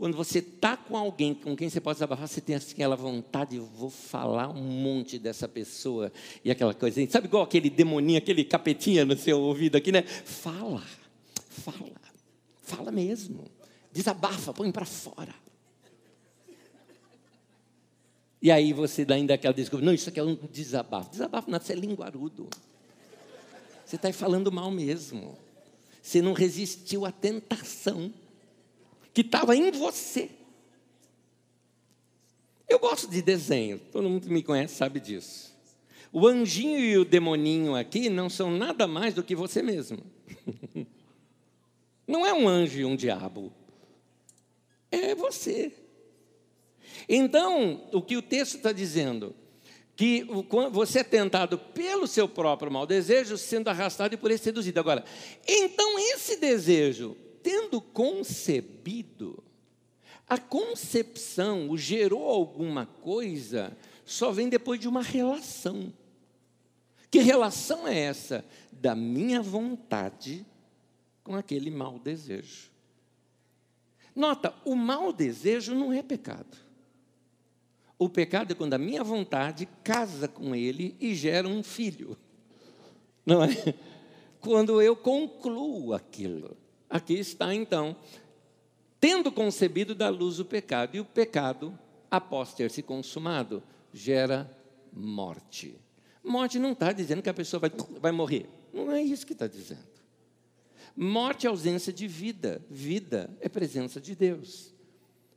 [0.00, 3.56] Quando você está com alguém com quem você pode desabafar, você tem assim, aquela vontade,
[3.56, 6.10] eu vou falar um monte dessa pessoa
[6.42, 7.06] e aquela coisa.
[7.10, 10.02] Sabe igual aquele demoninho, aquele capetinha no seu ouvido aqui, né?
[10.04, 10.82] Fala,
[11.50, 11.92] fala,
[12.62, 13.44] fala mesmo.
[13.92, 15.34] Desabafa, põe para fora.
[18.40, 21.10] E aí você dá ainda aquela desculpa, não, isso aqui é um desabafo.
[21.10, 22.48] Desabafo nada, você é linguarudo.
[23.84, 25.36] Você está falando mal mesmo.
[26.00, 28.10] Você não resistiu à tentação
[29.12, 30.30] que estava em você.
[32.68, 35.50] Eu gosto de desenho, todo mundo que me conhece sabe disso.
[36.12, 39.98] O anjinho e o demoninho aqui não são nada mais do que você mesmo.
[42.06, 43.52] Não é um anjo e um diabo.
[44.90, 45.72] É você.
[47.08, 49.32] Então, o que o texto está dizendo?
[49.94, 50.26] Que
[50.72, 54.80] você é tentado pelo seu próprio mau desejo, sendo arrastado e por ele seduzido.
[54.80, 55.04] Agora,
[55.46, 59.42] então esse desejo, tendo concebido,
[60.28, 65.92] a concepção, o gerou alguma coisa, só vem depois de uma relação.
[67.10, 68.44] Que relação é essa?
[68.70, 70.46] Da minha vontade
[71.24, 72.70] com aquele mau desejo.
[74.14, 76.56] Nota, o mau desejo não é pecado.
[77.98, 82.16] O pecado é quando a minha vontade casa com ele e gera um filho.
[83.26, 83.48] Não é?
[84.40, 86.56] Quando eu concluo aquilo.
[86.90, 87.96] Aqui está então,
[89.00, 91.78] tendo concebido da luz o pecado, e o pecado,
[92.10, 93.62] após ter se consumado,
[93.94, 94.50] gera
[94.92, 95.78] morte.
[96.22, 98.48] Morte não está dizendo que a pessoa vai, vai morrer.
[98.74, 99.88] Não é isso que está dizendo.
[100.96, 102.60] Morte é ausência de vida.
[102.68, 104.74] Vida é presença de Deus.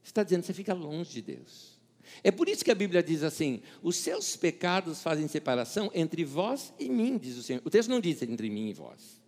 [0.03, 1.79] Está dizendo que você fica longe de Deus.
[2.23, 6.73] É por isso que a Bíblia diz assim: os seus pecados fazem separação entre vós
[6.77, 7.61] e mim, diz o Senhor.
[7.63, 9.22] O texto não diz entre mim e vós.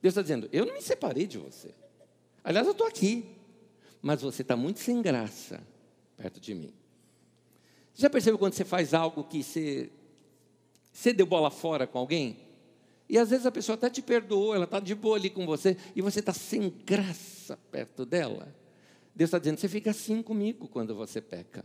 [0.00, 1.74] Deus está dizendo: eu não me separei de você.
[2.42, 3.24] Aliás, eu estou aqui,
[4.00, 5.60] mas você está muito sem graça
[6.16, 6.72] perto de mim.
[7.94, 9.90] Já percebeu quando você faz algo que você,
[10.92, 12.38] você deu bola fora com alguém?
[13.08, 15.76] E às vezes a pessoa até te perdoou, ela está de boa ali com você,
[15.96, 18.54] e você está sem graça perto dela.
[19.14, 21.64] Deus está dizendo: você fica assim comigo quando você peca.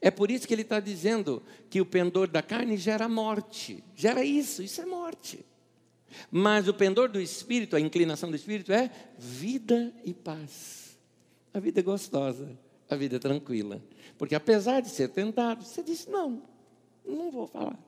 [0.00, 3.82] É por isso que ele está dizendo que o pendor da carne gera morte.
[3.94, 5.44] Gera isso, isso é morte.
[6.30, 10.98] Mas o pendor do espírito, a inclinação do espírito é vida e paz.
[11.52, 13.82] A vida é gostosa, a vida é tranquila.
[14.18, 16.42] Porque apesar de ser tentado, você diz: não,
[17.04, 17.78] não vou falar.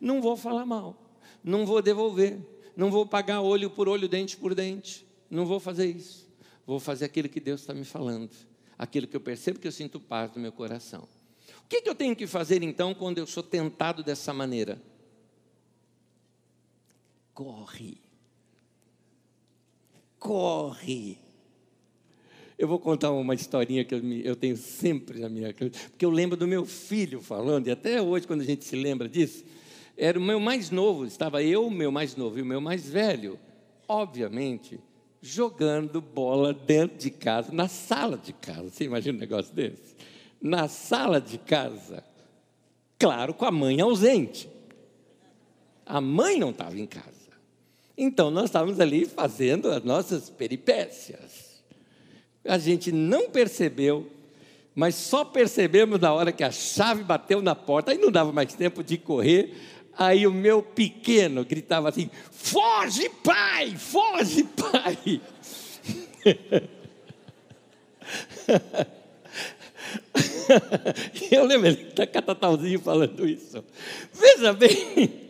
[0.00, 0.96] Não vou falar mal.
[1.42, 2.38] Não vou devolver.
[2.76, 5.06] Não vou pagar olho por olho, dente por dente.
[5.30, 6.28] Não vou fazer isso.
[6.66, 8.30] Vou fazer aquilo que Deus está me falando.
[8.76, 11.08] Aquilo que eu percebo que eu sinto paz no meu coração.
[11.64, 14.80] O que, que eu tenho que fazer então quando eu sou tentado dessa maneira?
[17.38, 17.96] Corre.
[20.18, 21.18] Corre.
[22.58, 26.36] Eu vou contar uma historinha que eu, tenho sempre na minha cabeça, porque eu lembro
[26.36, 29.44] do meu filho falando, e até hoje, quando a gente se lembra disso,
[29.96, 32.88] era o meu mais novo, estava eu, o meu mais novo, e o meu mais
[32.88, 33.38] velho,
[33.86, 34.80] obviamente,
[35.22, 38.68] jogando bola dentro de casa, na sala de casa.
[38.68, 39.94] Você imagina um negócio desse?
[40.42, 42.02] na sala de casa.
[42.98, 44.50] Claro, com a mãe ausente.
[45.86, 47.17] A mãe não estava em casa.
[47.98, 51.60] Então nós estávamos ali fazendo as nossas peripécias.
[52.44, 54.08] A gente não percebeu,
[54.72, 58.54] mas só percebemos na hora que a chave bateu na porta, aí não dava mais
[58.54, 59.52] tempo de correr.
[59.98, 63.74] Aí o meu pequeno gritava assim: Foge, pai!
[63.76, 65.20] Foge, pai!
[71.30, 73.62] Eu lembro ele da Catatalzinho falando isso.
[74.12, 75.27] Veja bem,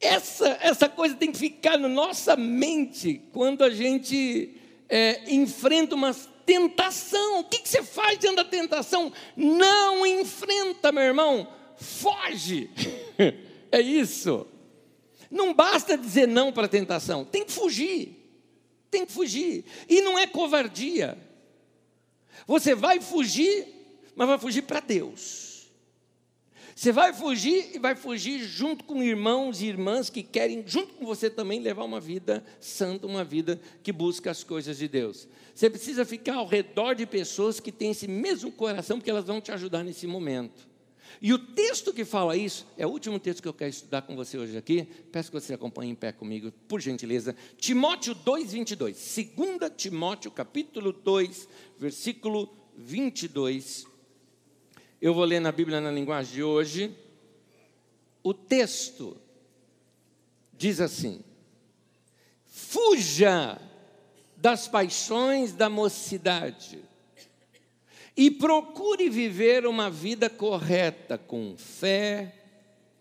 [0.00, 4.54] essa, essa coisa tem que ficar na nossa mente quando a gente
[4.88, 6.14] é, enfrenta uma
[6.46, 7.40] tentação.
[7.40, 9.12] O que, que você faz diante da tentação?
[9.36, 12.70] Não enfrenta, meu irmão, foge.
[13.70, 14.46] É isso.
[15.30, 18.18] Não basta dizer não para a tentação, tem que fugir.
[18.90, 19.62] Tem que fugir.
[19.86, 21.18] E não é covardia.
[22.46, 23.66] Você vai fugir,
[24.16, 25.47] mas vai fugir para Deus.
[26.78, 31.04] Você vai fugir e vai fugir junto com irmãos e irmãs que querem, junto com
[31.04, 35.26] você também, levar uma vida santa, uma vida que busca as coisas de Deus.
[35.52, 39.40] Você precisa ficar ao redor de pessoas que têm esse mesmo coração, porque elas vão
[39.40, 40.68] te ajudar nesse momento.
[41.20, 44.14] E o texto que fala isso é o último texto que eu quero estudar com
[44.14, 44.86] você hoje aqui.
[45.10, 47.34] Peço que você acompanhe em pé comigo, por gentileza.
[47.56, 49.16] Timóteo 2, 22.
[49.36, 53.97] 2 Timóteo, capítulo 2, versículo 22.
[55.00, 56.96] Eu vou ler na Bíblia na linguagem de hoje.
[58.22, 59.16] O texto
[60.52, 61.22] diz assim:
[62.44, 63.60] Fuja
[64.36, 66.82] das paixões da mocidade
[68.16, 72.34] e procure viver uma vida correta com fé,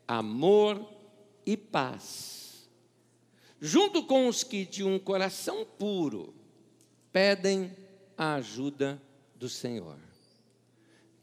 [0.07, 0.87] amor
[1.43, 2.69] e paz,
[3.59, 6.35] junto com os que de um coração puro
[7.11, 7.75] pedem
[8.15, 9.01] a ajuda
[9.35, 10.06] do Senhor.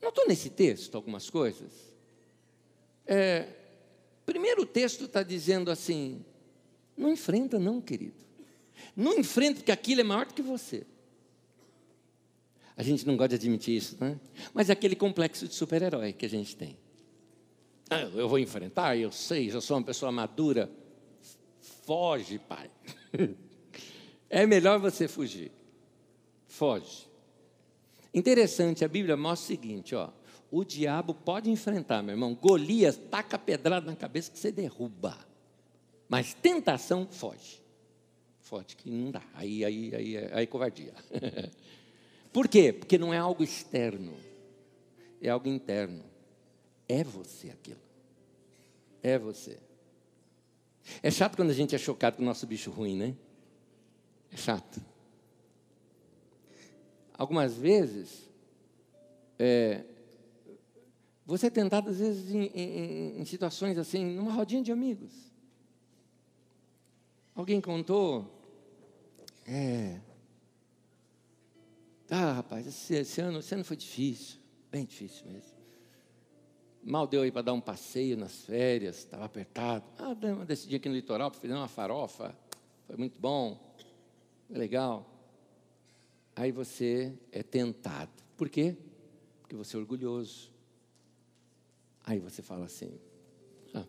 [0.04, 1.72] Notou nesse texto algumas coisas?
[3.06, 3.48] É,
[4.26, 6.22] primeiro o texto está dizendo assim:
[6.94, 8.22] não enfrenta, não, querido.
[8.94, 10.86] Não enfrenta, porque aquilo é maior do que você.
[12.76, 14.20] A gente não gosta de admitir isso, né?
[14.52, 16.76] Mas é aquele complexo de super-herói que a gente tem.
[17.88, 20.70] Ah, eu vou enfrentar, eu sei, eu sou uma pessoa madura.
[21.60, 22.70] Foge, pai.
[24.30, 25.52] É melhor você fugir.
[26.48, 27.06] Foge.
[28.14, 30.10] Interessante, a Bíblia mostra o seguinte, ó.
[30.50, 32.32] O diabo pode enfrentar, meu irmão.
[32.32, 35.18] Golias taca pedrada na cabeça que você derruba.
[36.08, 37.60] Mas tentação foge.
[38.38, 39.22] Foge que não dá.
[39.34, 40.94] Aí, aí, aí, aí covardia.
[42.32, 42.72] Por quê?
[42.72, 44.14] Porque não é algo externo.
[45.20, 46.04] É algo interno.
[46.88, 47.80] É você aquilo.
[49.02, 49.58] É você.
[51.02, 53.14] É chato quando a gente é chocado com o nosso bicho ruim, né?
[54.32, 54.80] É chato.
[57.16, 58.28] Algumas vezes,
[59.38, 59.84] é,
[61.24, 65.12] você é tentado, às vezes, em, em, em situações assim, numa rodinha de amigos.
[67.34, 68.30] Alguém contou,
[69.46, 70.00] é,
[72.10, 74.38] ah, rapaz, esse, esse, ano, esse ano foi difícil,
[74.70, 75.54] bem difícil mesmo.
[76.82, 79.84] Mal deu aí para dar um passeio nas férias, estava apertado.
[79.98, 82.36] Ah, decidi aqui no litoral para fazer uma farofa,
[82.86, 83.58] foi muito bom,
[84.50, 85.13] legal.
[86.36, 88.10] Aí você é tentado.
[88.36, 88.76] Por quê?
[89.40, 90.50] Porque você é orgulhoso.
[92.02, 92.98] Aí você fala assim:
[93.72, 93.86] ah,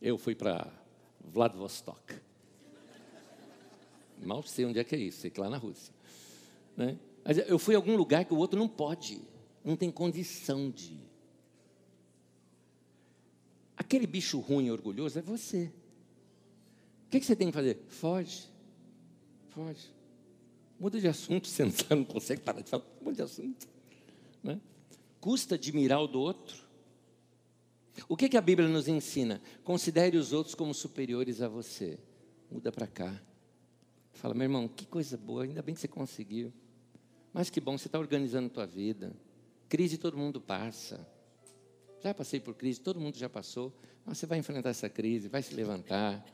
[0.00, 0.72] eu fui para
[1.20, 2.14] Vladivostok.
[4.22, 5.92] Mal sei onde é que é isso, sei que lá na Rússia.
[6.76, 6.98] Né?
[7.24, 9.20] Mas eu fui a algum lugar que o outro não pode,
[9.64, 11.10] não tem condição de ir.
[13.76, 15.72] Aquele bicho ruim e orgulhoso é você.
[17.06, 17.80] O que, que você tem que fazer?
[17.88, 18.48] Foge.
[19.50, 19.93] Foge.
[20.78, 21.64] Muda de assunto, você
[21.94, 23.66] não consegue parar de falar, muda de assunto.
[24.42, 24.60] Né?
[25.20, 26.64] Custa admirar o do outro.
[28.08, 29.40] O que, que a Bíblia nos ensina?
[29.62, 31.98] Considere os outros como superiores a você.
[32.50, 33.22] Muda para cá.
[34.12, 36.52] Fala, meu irmão, que coisa boa, ainda bem que você conseguiu.
[37.32, 39.12] Mas que bom, você está organizando a tua vida.
[39.68, 41.06] Crise todo mundo passa.
[42.02, 43.72] Já passei por crise, todo mundo já passou.
[44.04, 46.24] Mas você vai enfrentar essa crise, vai se levantar.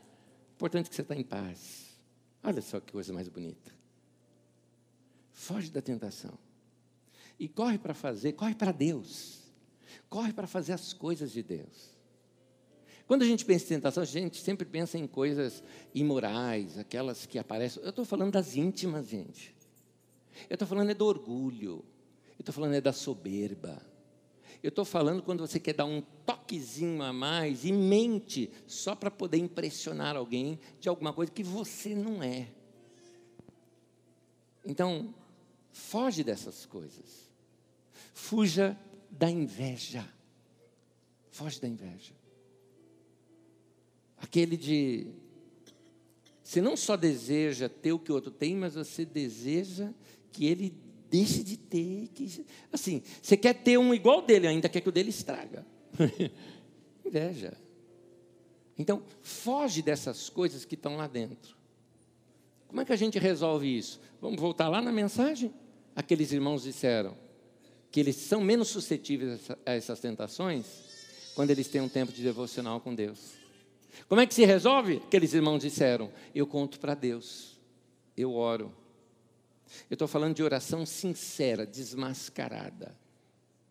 [0.55, 1.97] Importante que você está em paz.
[2.43, 3.80] Olha só que coisa mais bonita.
[5.41, 6.37] Foge da tentação.
[7.39, 9.39] E corre para fazer, corre para Deus.
[10.07, 11.97] Corre para fazer as coisas de Deus.
[13.07, 15.63] Quando a gente pensa em tentação, a gente sempre pensa em coisas
[15.95, 17.81] imorais, aquelas que aparecem.
[17.81, 19.55] Eu estou falando das íntimas, gente.
[20.47, 21.83] Eu estou falando é do orgulho.
[22.37, 23.81] Eu estou falando é da soberba.
[24.61, 29.09] Eu estou falando quando você quer dar um toquezinho a mais e mente só para
[29.09, 32.47] poder impressionar alguém de alguma coisa que você não é.
[34.63, 35.15] Então,
[35.71, 37.29] Foge dessas coisas.
[38.13, 38.77] Fuja
[39.09, 40.07] da inveja.
[41.29, 42.13] Foge da inveja.
[44.17, 45.07] Aquele de.
[46.43, 49.91] Você não só deseja ter o que o outro tem, mas você deseja
[50.31, 50.75] que ele
[51.11, 52.07] Deixe de ter.
[52.15, 55.67] Que, assim, você quer ter um igual dele, ainda quer que o dele estraga.
[57.05, 57.53] Inveja.
[58.77, 61.57] Então, foge dessas coisas que estão lá dentro.
[62.65, 63.99] Como é que a gente resolve isso?
[64.21, 65.53] Vamos voltar lá na mensagem?
[65.95, 67.15] Aqueles irmãos disseram
[67.91, 70.65] que eles são menos suscetíveis a essas tentações
[71.35, 73.33] quando eles têm um tempo de devocional com Deus.
[74.07, 74.97] Como é que se resolve?
[74.97, 77.59] Aqueles irmãos disseram: Eu conto para Deus,
[78.15, 78.73] eu oro.
[79.89, 82.95] Eu estou falando de oração sincera, desmascarada.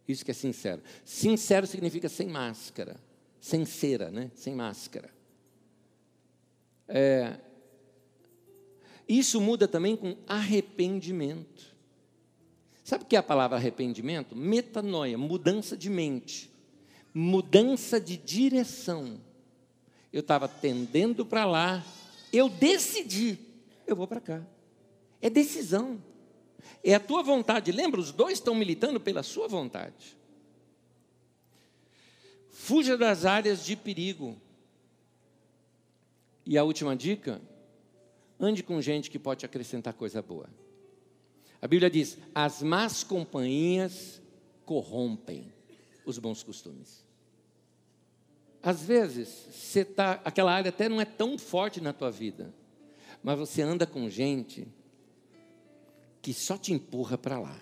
[0.09, 0.83] Isso que é sincero.
[1.05, 2.97] Sincero significa sem máscara,
[3.41, 4.31] sem cera, né?
[4.35, 5.11] sem máscara.
[6.89, 7.39] É,
[9.09, 11.70] isso muda também com arrependimento.
[12.91, 14.35] Sabe o que é a palavra arrependimento?
[14.35, 16.51] Metanoia, mudança de mente,
[17.15, 19.21] mudança de direção.
[20.13, 21.87] Eu estava tendendo para lá,
[22.33, 23.39] eu decidi,
[23.87, 24.45] eu vou para cá.
[25.23, 26.03] É decisão.
[26.83, 27.71] É a tua vontade.
[27.71, 30.19] Lembra, os dois estão militando pela sua vontade.
[32.49, 34.37] Fuja das áreas de perigo.
[36.45, 37.41] E a última dica:
[38.41, 40.51] ande com gente que pode acrescentar coisa boa.
[41.61, 44.21] A Bíblia diz: as más companhias
[44.65, 45.53] corrompem
[46.05, 47.05] os bons costumes.
[48.63, 52.55] Às vezes, você tá, aquela área até não é tão forte na tua vida,
[53.23, 54.69] mas você anda com gente
[56.21, 57.59] que só te empurra para lá.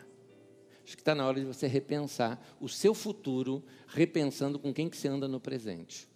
[0.84, 4.96] Acho que está na hora de você repensar o seu futuro, repensando com quem que
[4.96, 6.08] você anda no presente.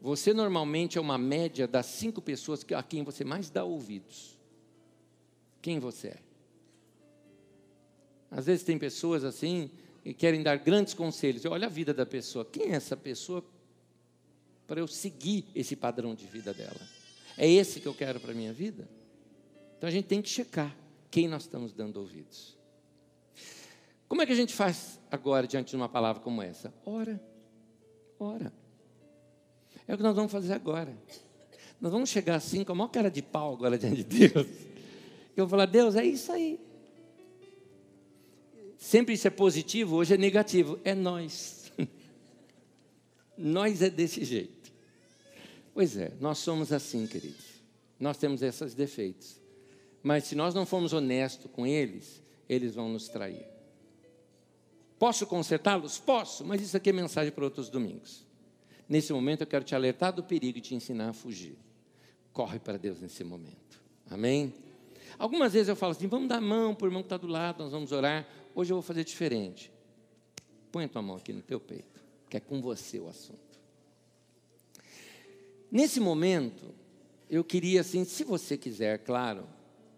[0.00, 4.35] Você normalmente é uma média das cinco pessoas a quem você mais dá ouvidos.
[5.66, 6.18] Quem você é?
[8.30, 9.68] Às vezes tem pessoas assim
[10.04, 11.44] que querem dar grandes conselhos.
[11.44, 12.44] Olha a vida da pessoa.
[12.44, 13.44] Quem é essa pessoa
[14.64, 16.80] para eu seguir esse padrão de vida dela?
[17.36, 18.88] É esse que eu quero para a minha vida?
[19.76, 20.72] Então a gente tem que checar
[21.10, 22.56] quem nós estamos dando ouvidos.
[24.08, 26.72] Como é que a gente faz agora diante de uma palavra como essa?
[26.84, 27.20] Ora,
[28.20, 28.52] ora.
[29.88, 30.96] É o que nós vamos fazer agora.
[31.80, 34.75] Nós vamos chegar assim com a maior cara de pau agora diante de Deus.
[35.36, 36.58] Eu vou falar, Deus, é isso aí.
[38.78, 40.78] Sempre isso é positivo, hoje é negativo.
[40.82, 41.70] É nós.
[43.36, 44.72] nós é desse jeito.
[45.74, 47.44] Pois é, nós somos assim, queridos.
[48.00, 49.40] Nós temos esses defeitos.
[50.02, 53.46] Mas se nós não formos honestos com eles, eles vão nos trair.
[54.98, 55.98] Posso consertá-los?
[55.98, 58.24] Posso, mas isso aqui é mensagem para outros domingos.
[58.88, 61.58] Nesse momento eu quero te alertar do perigo e te ensinar a fugir.
[62.32, 63.82] Corre para Deus nesse momento.
[64.08, 64.54] Amém?
[65.18, 67.26] Algumas vezes eu falo assim: vamos dar a mão para o irmão que está do
[67.26, 68.26] lado, nós vamos orar.
[68.54, 69.72] Hoje eu vou fazer diferente.
[70.72, 73.40] Põe a tua mão aqui no teu peito, que é com você o assunto.
[75.70, 76.74] Nesse momento,
[77.28, 79.46] eu queria assim, se você quiser, claro,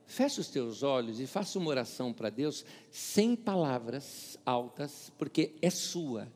[0.06, 5.70] feche os teus olhos e faça uma oração para Deus sem palavras altas, porque é
[5.70, 6.26] sua.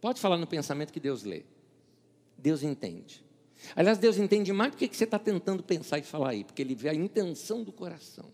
[0.00, 1.44] Pode falar no pensamento que Deus lê.
[2.36, 3.24] Deus entende.
[3.74, 6.74] Aliás, Deus entende mais do que você está tentando pensar e falar aí, porque Ele
[6.74, 8.32] vê a intenção do coração.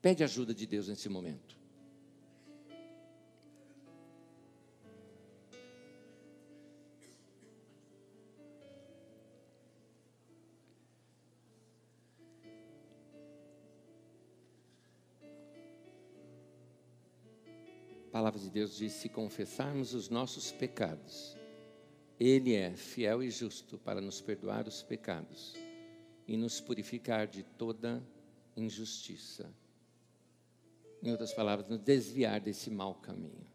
[0.00, 1.56] Pede ajuda de Deus nesse momento.
[18.06, 21.35] A palavra de Deus diz: se confessarmos os nossos pecados,
[22.18, 25.54] Ele é fiel e justo para nos perdoar os pecados
[26.26, 28.02] e nos purificar de toda
[28.56, 29.50] injustiça.
[31.02, 33.46] Em outras palavras, nos desviar desse mau caminho.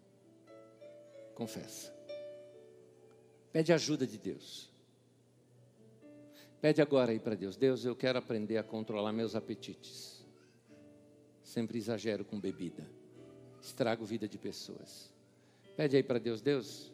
[1.34, 1.94] Confessa.
[3.52, 4.70] Pede ajuda de Deus.
[6.62, 10.24] Pede agora aí para Deus: Deus, eu quero aprender a controlar meus apetites.
[11.44, 13.02] Sempre exagero com bebida
[13.62, 15.12] estrago vida de pessoas.
[15.78, 16.92] Pede aí para Deus, Deus,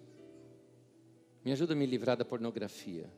[1.48, 3.10] me ajuda a me livrar da pornografia.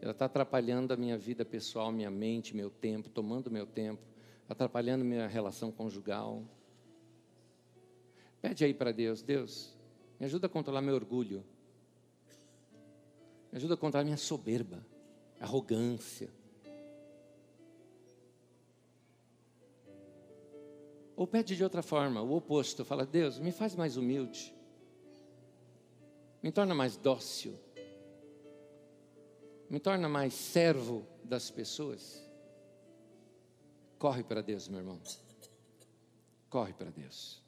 [0.00, 4.00] Ela está atrapalhando a minha vida pessoal, minha mente, meu tempo, tomando meu tempo,
[4.48, 6.42] atrapalhando minha relação conjugal.
[8.40, 9.76] Pede aí para Deus, Deus,
[10.18, 11.44] me ajuda a controlar meu orgulho.
[13.52, 14.82] Me ajuda a controlar minha soberba,
[15.38, 16.30] arrogância.
[21.14, 22.86] Ou pede de outra forma, o oposto.
[22.86, 24.53] Fala, Deus, me faz mais humilde.
[26.44, 27.58] Me torna mais dócil.
[29.70, 32.22] Me torna mais servo das pessoas.
[33.98, 35.00] Corre para Deus, meu irmão.
[36.50, 37.42] Corre para Deus.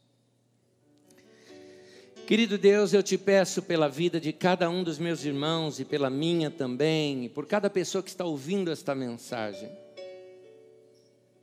[2.26, 6.08] Querido Deus, eu te peço pela vida de cada um dos meus irmãos e pela
[6.08, 9.70] minha também, e por cada pessoa que está ouvindo esta mensagem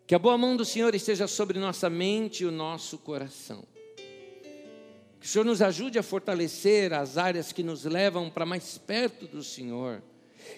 [0.07, 3.63] Que a boa mão do Senhor esteja sobre nossa mente e o nosso coração.
[5.23, 9.25] Que o Senhor nos ajude a fortalecer as áreas que nos levam para mais perto
[9.25, 10.03] do Senhor.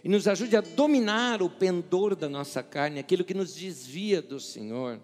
[0.04, 4.40] E nos ajude a dominar o pendor da nossa carne, aquilo que nos desvia do
[4.40, 5.00] Senhor.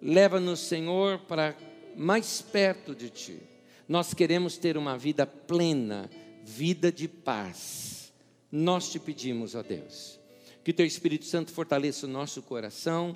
[0.00, 1.54] Leva-nos, Senhor, para
[1.94, 3.42] mais perto de Ti.
[3.86, 6.08] Nós queremos ter uma vida plena,
[6.42, 8.10] vida de paz.
[8.50, 10.18] Nós te pedimos, ó Deus,
[10.64, 13.14] que Teu Espírito Santo fortaleça o nosso coração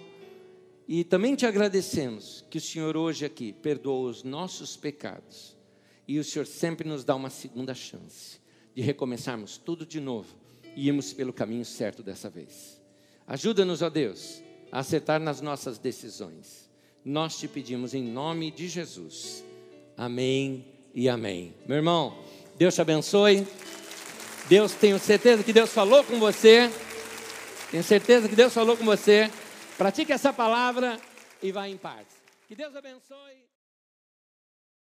[0.87, 5.57] e também te agradecemos que o Senhor hoje aqui perdoou os nossos pecados.
[6.07, 8.39] E o Senhor sempre nos dá uma segunda chance
[8.74, 10.37] de recomeçarmos tudo de novo
[10.76, 12.80] e irmos pelo caminho certo dessa vez.
[13.26, 16.70] Ajuda-nos, ó Deus, a acertar nas nossas decisões.
[17.03, 19.43] Nós te pedimos em nome de Jesus.
[19.97, 21.55] Amém e amém.
[21.66, 22.18] Meu irmão,
[22.59, 23.47] Deus te abençoe.
[24.49, 26.70] Deus, tenho certeza que Deus falou com você.
[27.70, 29.30] Tenho certeza que Deus falou com você.
[29.76, 31.00] Pratique essa palavra
[31.42, 32.06] e vá em paz.
[32.46, 33.53] Que Deus abençoe.